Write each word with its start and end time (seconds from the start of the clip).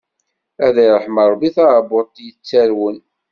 Ad 0.65 0.75
irḥem 0.87 1.17
Ṛebbi 1.31 1.49
taɛebbuḍt 1.55 2.15
yettarwen. 2.25 2.97